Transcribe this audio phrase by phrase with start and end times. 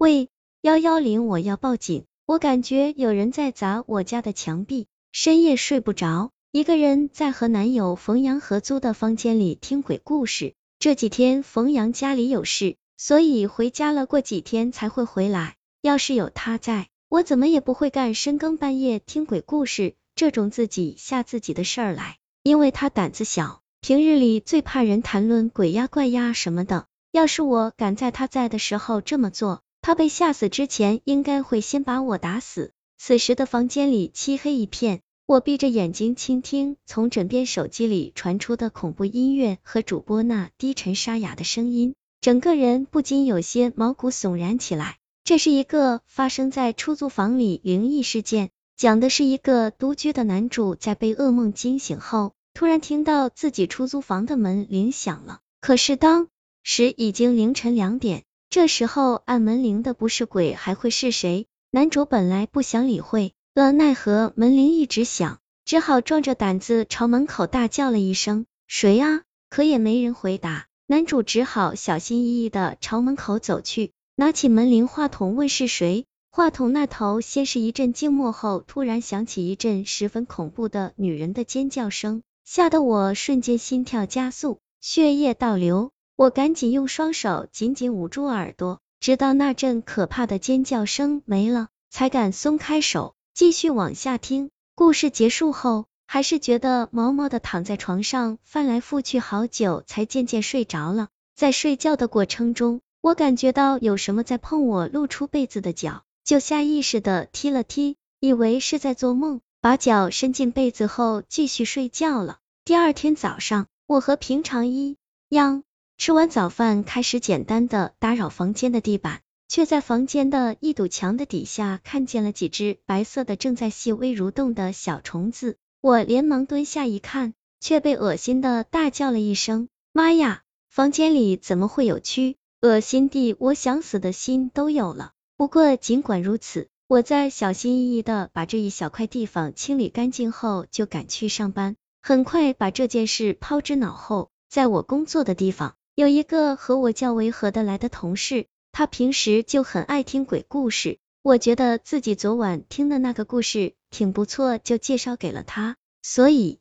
[0.00, 0.30] 喂，
[0.62, 2.06] 幺幺零，我要报警！
[2.24, 10.54] 我感觉有人在砸我家的墙壁，深夜睡不着，一个人在和男友冯阳合租的房间里听鬼故事。
[10.78, 15.56] 这几天冯阳家里有事，所以回家了，过几天才会回来。
[15.82, 22.16] 要是有他在，我怎么也不会干深更半夜听鬼故事这种自己吓自己的事儿来。
[22.42, 26.86] 因为他胆子小，平日里最怕人谈论鬼呀怪呀什么的。
[27.12, 32.72] 要是我敢在他在的时候这么做，他被吓死之前，应该会先把我打死。
[32.98, 44.98] 此时的房间里漆黑一片，我闭着眼睛倾听从枕边手机里传出的恐怖音乐和主播那低沉沙哑的声音，整个人不禁有些毛骨悚然起来。
[45.24, 55.38] 这是一个发生在出租房里灵异事件，讲的是一个独居的男主在被噩梦惊醒后，突然听到自己出租房的门铃响了。
[55.60, 56.28] 可是当
[56.62, 61.46] 时已经凌晨两点，这时候按门铃的不是鬼还会是谁？
[61.70, 73.92] 男主本来不想理会，可奈何门铃一直响，只好壮着胆子朝门口大叫了一声：“谁啊？”可也没人回答，男主只好小心翼翼的朝门口走去。
[74.16, 85.92] 拿起门铃话筒问是谁，话筒那头先是一阵静默，后突然响起一阵十分恐怖的女人的尖叫声，吓得我瞬间心跳加速，血液倒流。
[86.20, 94.50] 我赶紧用双手紧紧捂住耳朵，直到那阵可怕的尖叫声没了，才敢松开手，继续往下听。
[94.74, 101.08] 故事结束后，还是觉得毛毛的躺在床上，翻来覆去好久，才渐渐睡着了。
[101.36, 112.40] 在睡觉的过程中，我感觉到有什么在碰我露出被子的脚，就下意识的踢了踢，以为是在做梦，把脚伸进被子后继续睡觉了。
[112.66, 114.98] 第二天早上，我和平常一
[115.30, 115.62] 样
[116.00, 125.58] 吃完早饭，开始简单的打扰房间的地板，却在房间的一堵墙的底下看见了几只白色的正在细微蠕动的小虫子。
[125.82, 130.40] 我连忙蹲下一看，却被恶心的大叫了一声：“妈呀！
[130.70, 135.12] 房间里怎么会有蛆？”恶心地，我想死的心都有了。
[135.36, 141.76] 不过尽管如此，我在小心翼翼的把这一小块地方清理干净后，就赶去上班。
[142.00, 144.30] 很快把这件事抛之脑后。
[144.48, 150.98] 在我工作的地方，有一个和我较为合得来的同事，他平时就很爱听鬼故事。
[151.20, 155.76] 我觉得自己昨晚听的那个故事挺不错，就介绍给了他。
[156.00, 156.58] 所以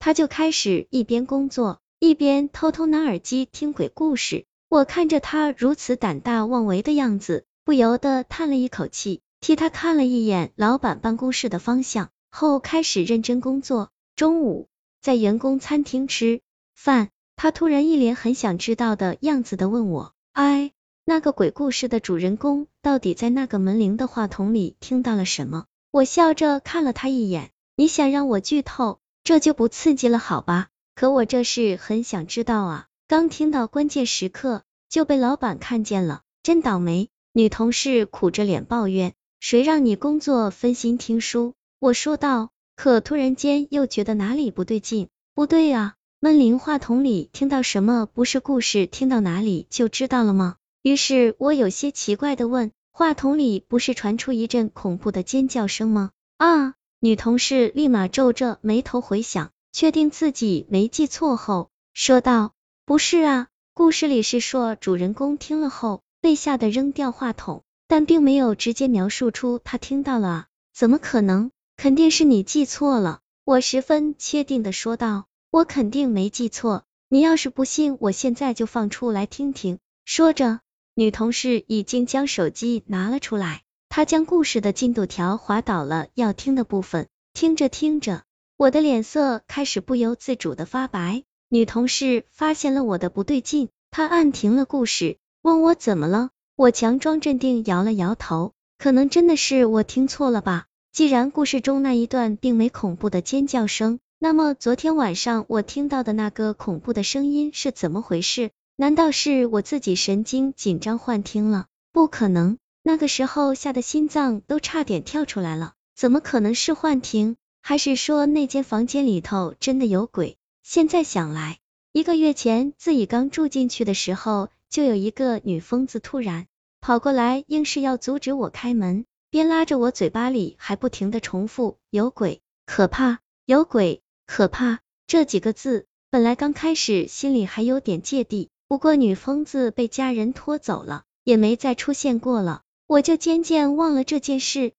[0.00, 4.46] 他就开始一边工作，一边偷偷拿耳机听鬼故事。
[4.68, 13.92] 我看着他如此胆大妄为的样子，不由得叹了一口气，替他看了一眼老板办公室的方向，后开始认真工作。
[14.16, 14.66] 中午
[15.00, 16.40] 在员工餐厅吃
[16.74, 20.72] 饭，他突然一脸很想知道的样子的问我：“哎，
[21.04, 30.68] 那个鬼故事的主人公到底在那个门铃的话筒里听到了什么？”我笑着看了他一眼：“你想让我剧透，这就不刺激了，好吧？
[30.94, 37.10] 可我这是很想知道啊。”刚听到关键时刻就被老板看见了，真倒霉。
[37.34, 45.08] 女同事苦着脸抱怨：“谁让你工作分心听书？”我说道，可突然间又觉得哪里不对劲。
[45.34, 50.54] 不对啊，门铃话筒里听到什么不是故事，听到哪里就知道了吗？
[50.80, 56.74] 于是我有些奇怪的问：“话筒里不是传出一阵恐怖的尖叫声吗？”啊！
[57.00, 62.52] 女同事立马皱着眉头回想，确定自己没记错后，说道。
[62.86, 71.50] 不是啊，故事里是说主人公听了后被吓得扔掉话筒，但并没有直接描述出他听到了啊，怎么可能？
[71.76, 73.18] 肯定是你记错了。
[73.44, 79.78] 我十分确定的说道，我肯定没记错，你要是不信，我现在就放出来听听。
[80.06, 80.60] 说着，
[80.94, 88.22] 女同事已经将手机拿了出来，她将故事的进度条滑倒了要听的部分，听着听着，
[88.56, 91.22] 我的脸色开始不由自主的发白。
[91.50, 96.30] 女同事发现了我的不对劲，她按停了故事，问我怎么了。
[96.56, 100.64] 我强装镇定，摇了摇头，可能真的是我听错了吧。
[100.92, 108.52] 既然故事中那一段并没恐怖的尖叫声，那么昨天晚上我听到的那个恐怖的声音是怎么回事？
[108.76, 111.66] 难道是我自己神经紧张幻听了？
[111.90, 117.34] 不可能，那个时候吓得心脏都差点跳出来了，怎么可能是幻听？
[117.62, 120.36] 还是说那间房间里头真的有鬼？
[120.62, 121.58] 现在想来，
[121.90, 126.46] 一个月前自己刚住进去的时候，就有一个女疯子突然
[126.80, 135.86] 跑过来，硬是要阻止我开门，边拉着我嘴巴里还不停的重复“有鬼，可怕，有鬼，可怕”这几个字。
[136.10, 142.60] 本来刚开始心里还有点芥蒂，不过女疯子被家人拖走了，也没再出现过了。
[142.86, 144.72] 我就渐渐忘了这件事。